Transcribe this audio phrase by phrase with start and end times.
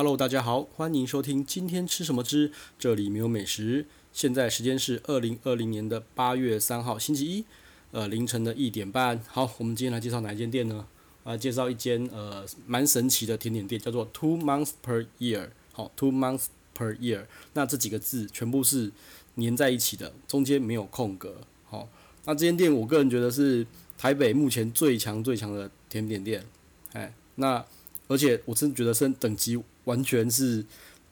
[0.00, 3.84] Hello，大家好，欢迎收听今天吃什么之，这里没有美食。
[4.14, 7.44] 现在时间是二零二零年的八月三号星期一，
[7.90, 9.22] 呃凌晨的一点半。
[9.28, 10.86] 好，我们今天来介绍哪一间店呢？
[11.24, 15.50] 来介绍一间呃蛮神奇的甜点店，叫做 Two Months Per Year。
[15.72, 18.90] 好，Two Months Per Year，那这几个字全部是
[19.36, 21.42] 粘在一起的，中间没有空格。
[21.66, 21.86] 好，
[22.24, 23.66] 那这间店我个人觉得是
[23.98, 26.46] 台北目前最强最强的甜点店。
[26.94, 27.62] 哎，那
[28.08, 30.64] 而且我真的觉得是等级完全是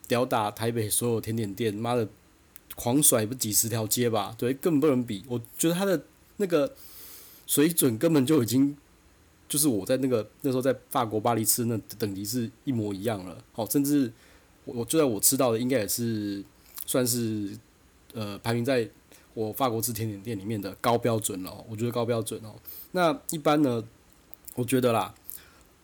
[0.06, 2.08] 吊打台北所有甜点店，妈的
[2.74, 4.34] 狂甩不几十条街吧？
[4.38, 5.24] 对，根本不能比。
[5.28, 6.04] 我觉得它的
[6.36, 6.74] 那个
[7.46, 8.76] 水准根本就已经
[9.48, 13.42] 就是我在那个那时候在法国巴黎吃那等级是一模一样了。
[13.52, 14.12] 好，甚至
[14.64, 16.44] 我我就在我吃到的应该也是
[16.86, 17.56] 算是
[18.12, 18.88] 呃排名在
[19.34, 21.64] 我法国吃甜点店里面的高标准了。
[21.68, 22.54] 我觉得高标准哦。
[22.92, 23.82] 那一般呢，
[24.54, 25.14] 我觉得啦。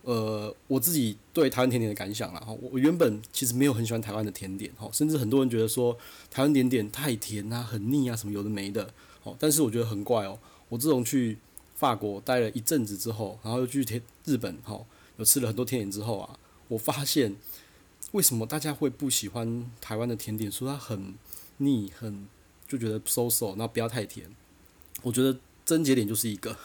[0.05, 5.97] 呃，我自己对台湾甜点的感想啦，哈，我原本其实没有很喜欢台湾的甜点，哈，甚至很多人觉得说
[6.29, 8.87] 台湾甜点太甜啊，很腻啊，什么有的没的，
[9.23, 10.37] 哦，但是我觉得很怪哦，
[10.69, 11.39] 我自从去
[11.73, 14.79] 法国待了一阵子之后，然后又去天日本，哈，
[15.17, 16.37] 有吃了很多甜点之后啊，
[16.67, 17.35] 我发现
[18.11, 21.15] 为什么大家会不喜欢台湾的甜点，说它很
[21.57, 22.27] 腻，很
[22.67, 24.29] 就觉得 so so，然后不要太甜，
[25.01, 26.55] 我觉得症结点就是一个，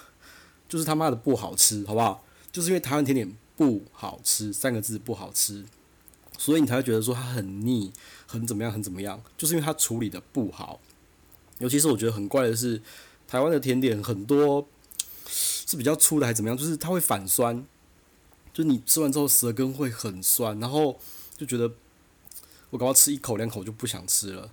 [0.68, 2.22] 就是他妈的不好吃，好不好？
[2.52, 5.64] 就是因为台湾甜点不好吃，三个字不好吃，
[6.36, 7.92] 所以你才会觉得说它很腻，
[8.26, 9.22] 很怎么样，很怎么样。
[9.36, 10.80] 就是因为它处理的不好。
[11.58, 12.82] 尤其是我觉得很怪的是，
[13.28, 14.66] 台湾的甜点很多
[15.26, 16.56] 是比较粗的，还怎么样？
[16.56, 17.64] 就是它会反酸，
[18.52, 20.98] 就是你吃完之后舌根会很酸，然后
[21.36, 21.70] 就觉得
[22.70, 24.50] 我刚刚吃一口两口就不想吃了。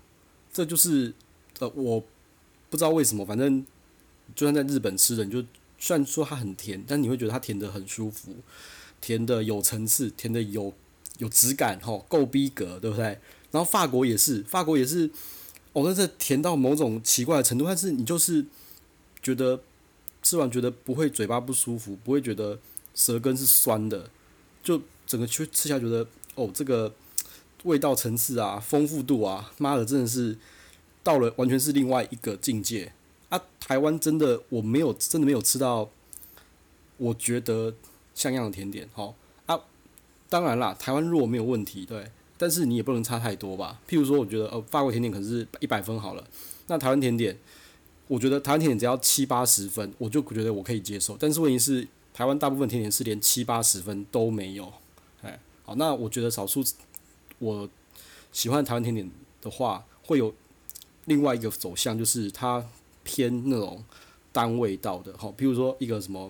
[0.51, 1.13] 这就是
[1.59, 2.03] 呃，我
[2.69, 3.65] 不知道为什么，反正
[4.35, 5.43] 就算在日本吃的，你就。
[5.79, 8.35] 虽然说它很甜，但你会觉得它甜得很舒服，
[8.99, 10.73] 甜得有层次，甜得有
[11.19, 13.19] 有质感，吼，够逼格，对不对？
[13.51, 15.09] 然后法国也是，法国也是，
[15.73, 18.45] 哦，那这甜到某种奇怪的程度，但是你就是
[19.21, 19.61] 觉得
[20.21, 22.59] 吃完觉得不会嘴巴不舒服，不会觉得
[22.93, 24.09] 舌根是酸的，
[24.63, 26.93] 就整个吃吃下觉得哦，这个
[27.63, 30.37] 味道层次啊，丰富度啊，妈的，真的是
[31.03, 32.93] 到了完全是另外一个境界。
[33.29, 35.89] 啊，台湾真的我没有真的没有吃到，
[36.95, 37.73] 我觉得
[38.15, 39.13] 像样的甜点，齁
[39.45, 39.59] 啊，
[40.29, 43.81] 当然啦，台湾如果没有问题，对，但是你也不能差太多吧。
[43.85, 46.25] 譬如说，我觉得呃，法国甜点可能是一百分好了，
[46.67, 47.37] 那台湾甜点，
[48.07, 51.17] 我觉得台湾甜点只要七八十分，我就觉得我可以接受。
[51.19, 54.71] 但是问题是，台湾大部分甜点是连七八十分都没有，
[55.21, 56.63] 哎，好，那我觉得少数
[57.39, 57.69] 我
[58.31, 59.11] 喜欢台湾甜点
[59.41, 60.33] 的话，会有
[61.03, 62.65] 另外一个走向，就是它。
[63.07, 63.81] 偏那种
[64.33, 66.29] 单味道的，好，比如说一个什么，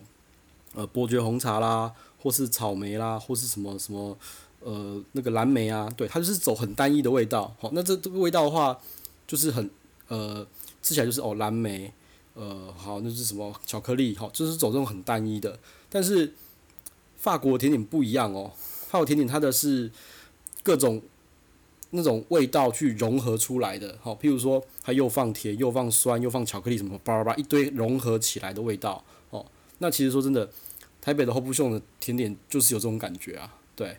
[0.75, 4.15] 呃，伯爵红茶啦，或是草莓啦，或是什么什么，
[4.59, 8.77] 呃，那个蓝莓啊，对，它就是走很单一的味道，好，那这这个味道的话，
[9.25, 9.67] 就是很，
[10.07, 10.45] 呃，
[10.83, 11.91] 吃起来就是哦，蓝莓，
[12.35, 15.57] 呃，好，那是什么巧克力，好，就是走这种很单一的，
[15.89, 16.35] 但是
[17.15, 18.51] 法国甜点不一样哦，
[18.87, 19.89] 法国甜点它的是
[20.61, 21.01] 各种。
[21.91, 29.45] 那种味道去融合出来的，好，譬如说它又放甜又放酸又放巧克力什么叭叭叭一堆融合起来的味道，哦，
[29.79, 30.49] 那其实说真的，
[31.01, 33.97] 台北的后埔秀的甜点就是有这种感觉啊，对，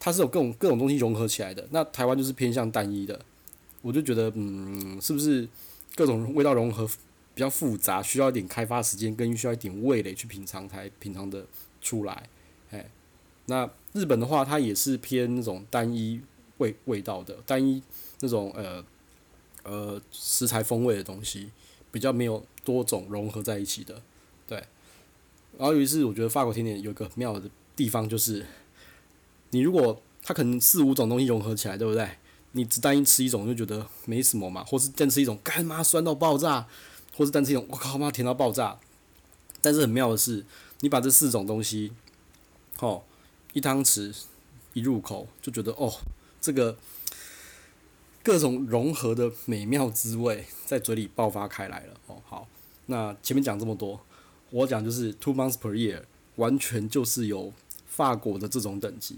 [0.00, 3.20] 它是有各种各种东西融合起来的，那台湾就是偏向单一的，
[3.82, 5.48] 我就觉得，嗯，是不是
[5.94, 6.84] 各种味道融合
[7.34, 11.46] 比较复杂，需要一点开发时间，跟需要一点味蕾去品尝才品尝的
[11.80, 12.28] 出来，
[12.72, 12.90] 哎，
[13.46, 16.20] 那日本的话，它也是偏那种单一。
[16.58, 17.82] 味味道的单一
[18.20, 18.84] 那种呃
[19.62, 21.50] 呃食材风味的东西，
[21.90, 24.02] 比较没有多种融合在一起的，
[24.46, 24.62] 对。
[25.58, 28.44] 然后于是我觉得法国甜点有一个妙的地方，就是
[29.50, 32.08] 你如果它可能四五种东西融合起来，对不对？
[32.52, 36.66] 你只单一吃一种就觉得没什么嘛，或是单吃一种干妈酸到爆炸，
[37.14, 38.78] 或是单吃一种我靠妈甜到爆炸。
[39.60, 40.44] 但是很妙的是，
[40.80, 41.92] 你把这四种东西，
[42.80, 43.02] 哦，
[43.52, 44.14] 一汤匙
[44.74, 45.92] 一入口就觉得哦。
[46.46, 46.76] 这个
[48.22, 52.22] 各种融合的美妙滋味在嘴里爆发开来了哦。
[52.24, 52.46] 好，
[52.86, 54.00] 那前面讲这么多，
[54.50, 56.02] 我讲就是 two months per year，
[56.36, 57.52] 完全就是有
[57.88, 59.16] 法国的这种等级。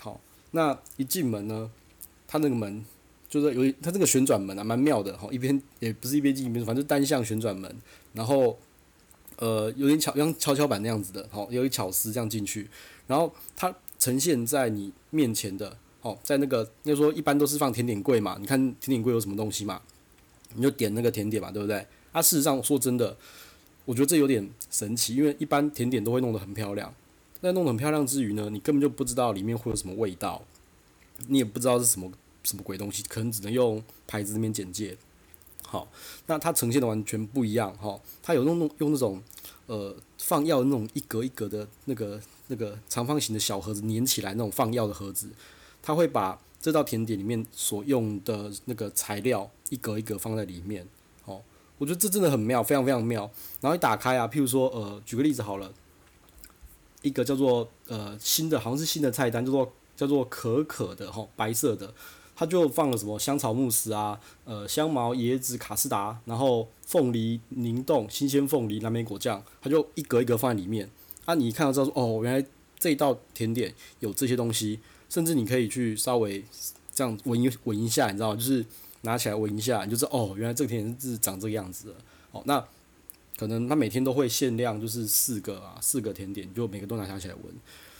[0.00, 0.18] 好，
[0.52, 1.70] 那一进门呢，
[2.26, 2.82] 它那个门
[3.28, 5.14] 就是有它这个旋转门啊，蛮妙的。
[5.18, 7.76] 哈，一边也不是一边进一边，反正单向旋转门，
[8.14, 8.58] 然后
[9.36, 11.28] 呃有点巧，像跷跷板那样子的。
[11.30, 12.70] 好，有一巧思这样进去，
[13.06, 15.76] 然后它呈现在你面前的。
[16.02, 19.82] 哦，在那个，就说一般都是放甜点柜嘛，你看甜点柜有什么东西嘛，
[20.54, 21.84] 你就点那个甜点嘛，对不对？
[22.12, 23.16] 啊，事实上说真的，
[23.84, 26.94] 我觉得这有点神奇，因为一般甜点都会弄得很漂亮，
[27.40, 30.42] 那弄得很漂亮之余呢，你根本就不知道里面会有什么味道，
[31.26, 32.10] 你也不知道是什么
[32.44, 34.96] 什么鬼东西，可能只能用牌子那边简介。
[35.62, 35.86] 好，
[36.26, 39.22] 那它呈现的完全不一样哈，它有用用那种
[39.66, 45.28] 呃放药那种一格一格的那个那个长方形的小盒子粘起来那种放药的盒子，
[45.88, 50.86] 它会把这道甜点里面所用的那个材料一格一格放在里面。
[51.24, 51.40] 哦，
[51.78, 53.22] 我觉得这真的很妙，非常非常妙。
[53.62, 55.72] 然后一打开啊，譬如说呃，举个例子好了，
[57.00, 61.94] 一个叫做呃新的，好像是新的菜单，叫做叫做可可的哈，白色的。
[62.36, 70.90] 它就放了什么香草慕斯啊，呃，香茅、椰子、卡士达，然后凤梨凝冻、新鲜凤梨、蓝莓果酱，它就一格一格放在里面。
[71.24, 72.46] 啊，你一看到知道说，哦，原来
[72.78, 76.44] 这一道甜点有这些东西，甚至你可以去稍微
[76.94, 78.34] 这样闻一闻一下，你知道？
[78.34, 78.64] 就是
[79.02, 81.94] 拿起来闻一下，你就知道哦，原来这个甜是长这个样子的。
[82.32, 82.64] 哦，那
[83.36, 87.44] 可能它每天都会限量，就是四个啊，四个甜点，就每个都拿起来闻，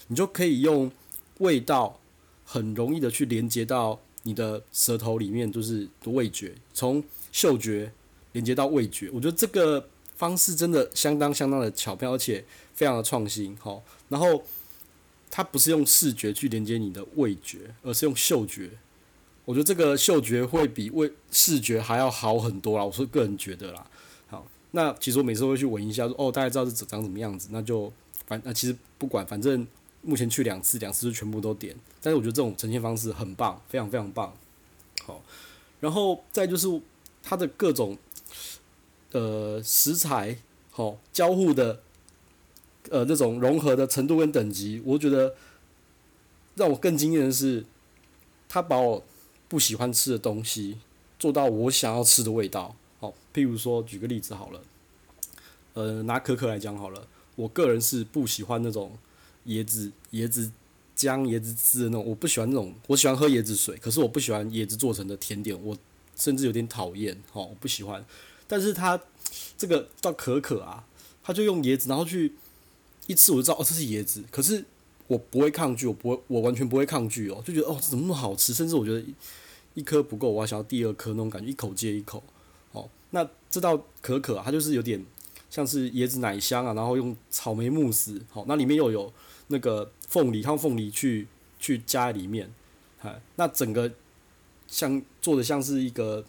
[0.08, 0.90] 你就可以用
[1.38, 1.98] 味道
[2.44, 4.00] 很容易的去连接到。
[4.24, 7.02] 你的舌头里面就是的味觉，从
[7.32, 7.90] 嗅觉
[8.32, 12.44] 连接到味觉，我觉得这个方式真的相当相当的巧妙，而且
[12.74, 13.56] 非常的创新。
[13.56, 14.42] 好，然后
[15.30, 18.70] 它不是用视觉去连接你的味觉，而是用嗅觉。
[19.44, 23.86] 我觉得这个嗅觉会比味视觉还要好很多啦，我是个人觉得啦。
[24.28, 27.92] 好，那其实我每次会去闻一下，说哦，大概知道是长什么样子，那就
[28.26, 29.66] 反那其实不管，反正。
[30.00, 31.74] 目前去两次，两次就全部都点。
[32.00, 34.32] 但是我觉得这种呈现方式很棒，非常非常棒。
[35.02, 35.20] 好，
[35.80, 36.68] 然后再就是
[37.20, 37.98] 它的各种
[39.10, 40.38] 呃食材，
[40.70, 41.82] 好交互的
[42.90, 45.34] 呃那种融合的程度跟等级，我觉得
[46.56, 47.64] 让我更惊艳的是，
[48.48, 49.04] 他把我
[49.48, 50.78] 不喜欢吃的东西
[51.18, 52.76] 做到我想要吃的味道。
[53.00, 54.62] 好，譬如说举个例子好了，
[55.74, 58.92] 呃，拿可可来讲好了，我个人是不喜欢那种。
[59.46, 60.52] 椰子、椰子
[60.94, 62.74] 浆、椰子汁的那种，我不喜欢那种。
[62.86, 65.74] 我喜欢喝椰子水，可是我不喜欢椰子做成的甜点，我
[66.14, 68.04] 甚至有点讨厌，吼，我不喜欢。
[68.46, 69.00] 但是它
[69.56, 70.84] 这个到可可啊，
[71.22, 72.34] 他就用椰子，然后去
[73.08, 74.22] 一吃我就知道哦，这是椰子。
[74.30, 74.64] 可是
[75.08, 78.54] 我不会抗拒，我不会，我完全不会抗拒哦，就觉得哦，怎么那么好吃？
[78.54, 79.04] 甚至我觉得
[79.74, 82.22] 一颗不够，我还想要第二颗那种感觉，一口接一口。
[82.70, 85.04] 哦，那这道可可，它就是有点
[85.50, 89.12] 像是椰子奶香啊，然后用草莓慕斯，好，那里面又有。
[89.50, 91.26] 那个凤梨，它凤梨去
[91.58, 92.52] 去加在里面，
[93.00, 93.90] 哎，那整个
[94.66, 96.22] 像做的像是一个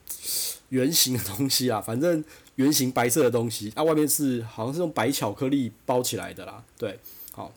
[0.70, 2.24] 圆形的东西啊，反正
[2.60, 7.00] 圆形白色的东西，啊，外面是好像是用白巧克力包起来的啦，对，
[7.32, 7.52] 好，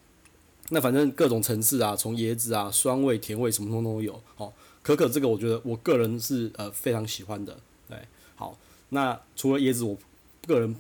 [0.71, 4.53] 那反正各种层次啊，从椰子啊、酸味、甜味什么通通都有，好，
[4.83, 7.59] 可可这个我觉得我个人是呃非常喜欢的，
[7.89, 7.99] 对，
[8.37, 8.57] 好，
[8.91, 9.97] 那除了椰子，我
[10.47, 10.75] 个人。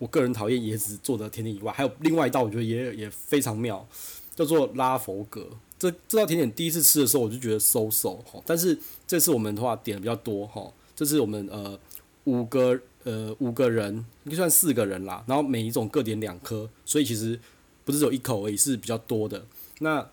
[0.00, 3.86] 我个人讨厌椰子做的甜点以外，还有另外一道，我觉得也也非常妙，
[4.34, 5.46] 叫做拉佛格。
[5.78, 11.78] 这这道甜点第一次吃的时候，我就觉得 so so 哈，但是这次我们的话点的比较多哈，这次我们呃
[12.24, 13.94] 五个呃五个人，
[14.24, 17.38] 应该算四个人啦，然后每一种各点两颗，所以其实
[17.84, 19.44] 不是只有一口而已，是比较多的。
[19.80, 20.06] 那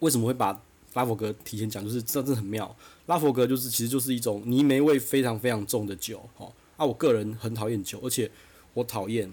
[0.00, 0.60] 为什么会把
[0.94, 1.84] 拉佛格提前讲？
[1.84, 2.76] 就是这真的很妙，
[3.06, 6.52] 拉佛格就是其实就是一种泥煤味非常非常重的酒哦。
[6.76, 8.30] 啊，我个人很讨厌酒，而且。
[8.76, 9.30] 我讨厌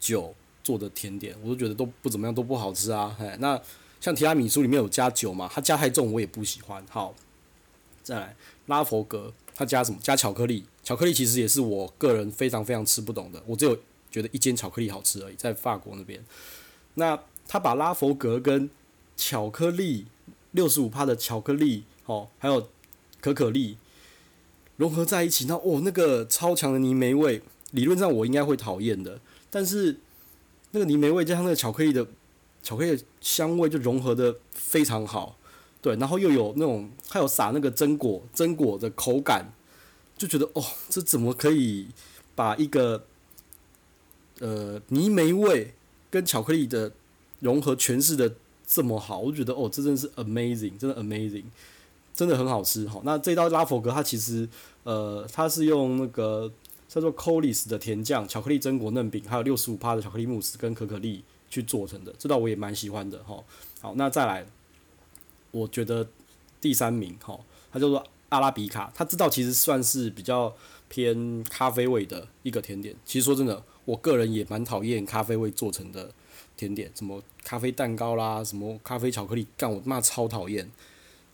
[0.00, 0.34] 酒
[0.64, 3.14] 做的甜点，我都觉得都不怎么样，都不好吃啊。
[3.18, 3.60] 嘿，那
[4.00, 6.82] 像提拉米苏里面有加酒嘛，它加太重我也不喜欢。
[6.88, 7.14] 好，
[8.02, 9.98] 再来拉佛格，它加什么？
[10.02, 10.64] 加巧克力。
[10.84, 13.76] 巧克力其实也是我个人非常非常吃不懂的，我只有
[14.10, 16.22] 觉得一间巧克力好吃而已，在法国那边。
[16.94, 18.70] 那他把拉佛格跟
[19.16, 20.06] 巧克力
[20.52, 22.68] 六十五帕的巧克力，哦，还有
[23.20, 23.78] 可可粒
[24.76, 27.42] 融合在一起，那哦，那个超强的泥煤味。
[27.72, 29.20] 理论上我应该会讨厌的，
[29.50, 29.98] 但是
[30.70, 32.06] 那个泥煤味加上那个巧克力的
[32.62, 35.35] 巧克力的香味就融合的非常好，
[35.86, 39.52] 对，然后又有那种还有撒那个榛果榛果的口感，
[40.18, 41.86] 就觉得哦，这怎么可以
[42.34, 43.04] 把一个
[44.40, 45.74] 呃泥煤味
[46.10, 46.90] 跟巧克力的
[47.38, 48.34] 融合诠释的
[48.66, 49.20] 这么好？
[49.20, 51.44] 我觉得哦，这真的是 amazing，真的 amazing，
[52.12, 52.88] 真的很好吃。
[52.88, 54.48] 好，那这道拉佛格它其实
[54.82, 56.52] 呃它是用那个。
[56.88, 63.42] 叫做 Colis 的甜酱、巧克力榛果嫩饼，还有六十五趴的巧克力慕斯跟可可粒去做成的，这道我也蛮喜欢的哈。
[63.80, 64.46] 好，那再来，
[65.60, 66.06] 我觉得
[66.60, 67.38] 第三名哈，
[67.72, 70.54] 它叫做阿拉比卡，它知道其实算是比较
[70.88, 72.94] 偏咖啡味的一个甜点。
[73.04, 76.12] 其实说真的，我个人也蛮讨厌咖啡味做成的
[76.56, 80.70] 甜点，什么咖啡蛋糕啦，什么咖啡巧克力，干我妈超讨厌，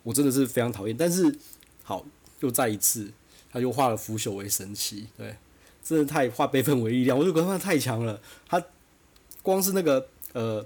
[0.02, 0.96] 我真的是非常讨厌。
[0.96, 1.36] 但是
[1.82, 2.04] 好，
[2.40, 3.12] 又再一次。
[3.54, 5.36] 他又化了腐朽为神奇，对，
[5.84, 8.18] 真的太化悲愤为力量，我就觉得他太强了。
[8.48, 8.64] 他
[9.42, 10.64] 光是那个呃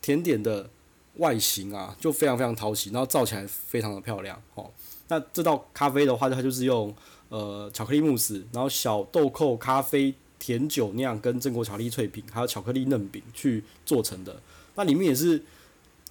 [0.00, 0.70] 甜点的
[1.16, 4.70] 外形啊就非常非常讨喜，然后造起来非常的漂亮哦。
[5.08, 6.94] 那这道咖啡的话，它就是用
[7.28, 14.40] 呃巧克力慕斯，然后小豆蔻咖啡甜酒酿跟榛果巧克力脆饼，还有巧克力嫩饼去做成的。
[14.74, 15.42] 那里面也是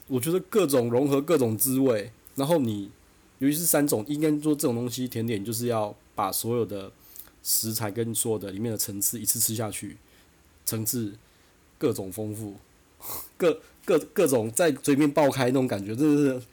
[0.07, 2.89] 我觉得各种融合各种滋味，然后你
[3.39, 6.91] 尤其是三种，应该做这种东西甜点，就是要把所有的
[7.43, 9.97] 食材跟所有的里面的层次一次吃下去，
[10.65, 11.13] 层次
[11.77, 12.55] 各种丰富，
[13.35, 16.45] 各各各种在嘴边爆开那种感觉，真的是。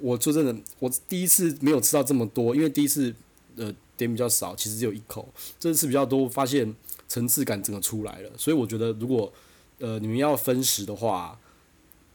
[0.00, 3.14] 我说真的，我第一次没有吃到这么多，因为第一次
[3.54, 5.26] 呃点比较少，其实只有一口。
[5.58, 6.74] 这次比较多，发现
[7.06, 8.30] 层次感整个出来了。
[8.36, 9.32] 所以我觉得，如果
[9.78, 11.38] 呃你们要分食的话，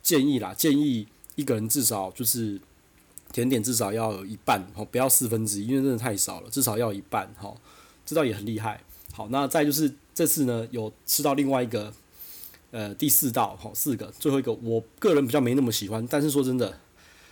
[0.04, 2.60] 建议啦，建议一个人至少就是
[3.32, 7.56] 甜点至少要有一半，哦，不要四分之一，因为真的太少了，至少要一半，哈，
[8.06, 8.84] 这道也很厉害。
[9.14, 11.94] 好，那再就是这次呢，有吃到另外一个
[12.72, 16.80] 呃第四道，好，四个，最后一个，我个人比较没那么喜欢，但是说真的。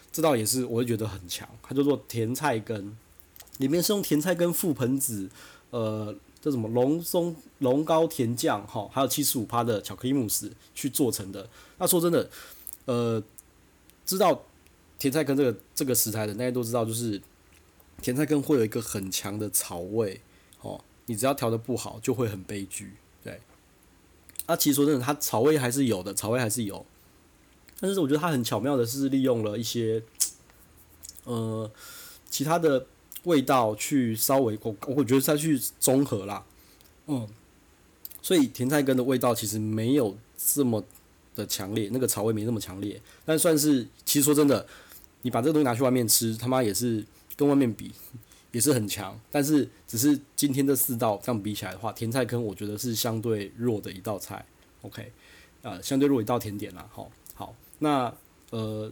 [0.09, 1.47] 这道也是，我会觉得很强。
[1.61, 2.97] 它叫做甜菜根，
[3.57, 5.29] 里面是用甜菜根覆盆子，
[5.69, 11.47] 呃，这什么龙松龙糕甜酱哈，还有七十五趴的巧克力慕斯去做成的。
[11.77, 12.27] 那说真的，
[12.85, 13.21] 呃，
[14.05, 14.43] 知道
[14.97, 17.21] 甜菜根这个这个食材的，大家都知道，就是
[18.01, 20.19] 甜菜根会有一个很强的草味，
[20.61, 22.93] 哦，你只要调的不好，就会很悲剧。
[23.23, 23.39] 对，
[24.47, 26.83] 啊，其实说真的，它草味还是有的，草味还是有。
[27.79, 30.01] 但是我觉得它很巧妙的是利用了一些，
[31.25, 31.69] 呃，
[32.27, 32.87] 其他的
[33.25, 36.43] 味道去稍微我我觉得再去综合啦，
[37.05, 37.27] 嗯，
[38.21, 40.83] 所以甜菜根的味道其实没有这么
[41.35, 44.65] 的强烈，那个草味没那么强烈，但算是其实说真的，
[45.21, 47.91] 你把这个东西拿去外面吃，他妈也是跟外面比
[48.51, 54.45] 也是很强，但是只是今天这四道这样比起来的话，甜菜根我觉得是相对弱的一道菜
[54.81, 55.11] ，OK，
[55.61, 57.11] 呃，相对弱一道甜点啦，好。
[57.35, 58.11] 好那
[58.49, 58.91] 呃，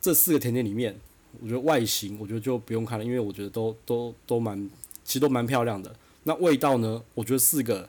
[0.00, 0.96] 这四个甜点里面，
[1.40, 4.70] 我觉得外形我觉得就不用看了，因为我觉得都都都蛮，
[5.02, 5.92] 其实都蛮漂亮的。
[6.22, 7.88] 那味道呢，我觉得四个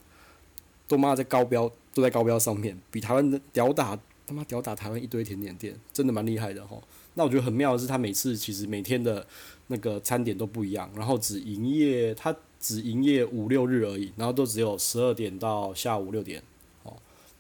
[0.87, 3.95] 都妈在高标，都在高标上面，比台湾的屌打
[4.25, 6.81] 他妈屌打台湾一堆甜点店，真的蛮厉害的吼。
[7.17, 9.25] 那我觉得很妙的是，他每次其实每天的
[9.67, 16.41] 那个餐点都不一样，然后只营业他只营业五六日而已，然后都只有十二点到下午六点。
[16.83, 16.93] 哦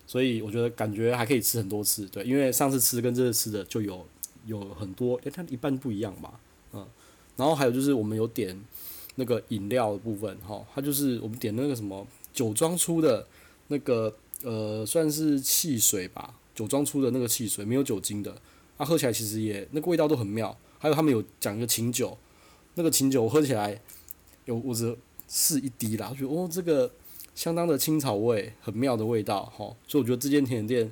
[0.09, 4.07] 所以我觉得感觉还可以吃很多次，对，因为上次吃跟这次吃的就有
[4.45, 6.39] 有很多，诶，它一半不一样吧，
[6.71, 6.87] 嗯，
[7.35, 8.57] 然后还有就是我们有点
[9.15, 13.27] 那个饮料的部分，哈，它就是我们点那个什么酒庄出的
[13.67, 18.41] 那个呃算是汽水吧，酒庄出的那个汽水没有酒精的，
[18.77, 22.17] 它喝起来其实也那个味道都很妙，还有他们有讲一个琴酒，
[22.75, 23.81] 那个琴酒我喝起来
[24.45, 26.91] 有我只试一滴啦，我觉得哦这个。
[27.37, 30.91] 相当的青草味，很妙的味道，哈，所以我觉得这间甜点店，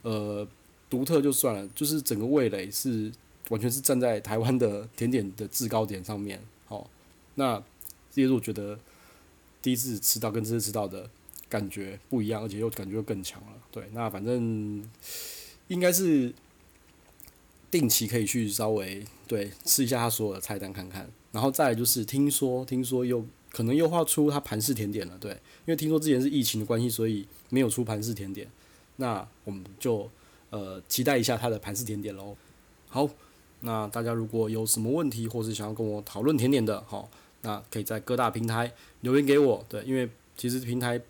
[0.00, 0.48] 呃，
[0.88, 3.12] 独特就算了，就是整个味蕾是
[3.50, 6.88] 完全是站在台湾的甜点的制高点上面，好，
[7.34, 7.62] 那
[8.10, 8.78] 这也是我觉得
[9.60, 11.10] 第一次吃到跟这次吃到的
[11.46, 14.82] 感觉不一样，而且又感觉更强了，对，那反正
[15.68, 16.32] 应该是
[17.70, 23.24] 定期可以去稍微对吃一下他所有的菜单看看，然后再就是听说听说又。
[23.52, 28.46] 可能又画出它盘式甜点了，对，因为听说之前是疫情的关系，所以没有出盘式甜点。
[28.94, 30.08] 那我们就
[30.50, 32.36] 呃期待一下它的盘式甜点喽。
[32.86, 33.10] 好，
[33.62, 37.10] 那大家如果有什么问题，或是想要跟我讨论甜点的，好，
[37.42, 41.00] 那可以在各大平台留言给我，对，因为其实平台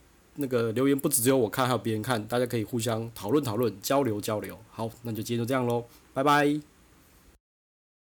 [0.41, 4.59] 那个留言不只只有我看，还有别人看，大家可以互相讨论讨论，交流交流。
[4.71, 6.80] 好，那就今天就这样喽，拜拜。